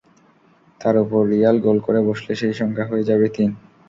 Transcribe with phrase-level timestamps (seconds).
[0.81, 3.49] তার ওপর রিয়াল গোল করে বসলে সেই সংখ্যা হয়ে যাবে তিন।